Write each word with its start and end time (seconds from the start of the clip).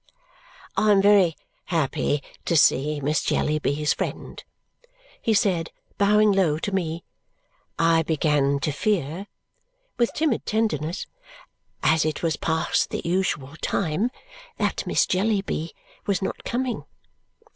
"I 0.75 0.91
am 0.91 0.99
very 0.99 1.35
happy 1.65 2.23
to 2.45 2.57
see 2.57 2.99
Miss 3.01 3.21
Jellyby's 3.21 3.93
friend," 3.93 4.43
he 5.21 5.31
said, 5.31 5.69
bowing 5.99 6.31
low 6.31 6.57
to 6.57 6.71
me. 6.71 7.03
"I 7.77 8.01
began 8.01 8.59
to 8.61 8.71
fear," 8.71 9.27
with 9.99 10.11
timid 10.13 10.47
tenderness, 10.47 11.05
"as 11.83 12.03
it 12.03 12.23
was 12.23 12.35
past 12.35 12.89
the 12.89 13.03
usual 13.07 13.55
time, 13.61 14.09
that 14.57 14.87
Miss 14.87 15.05
Jellyby 15.05 15.69
was 16.07 16.19
not 16.23 16.43
coming." 16.43 16.85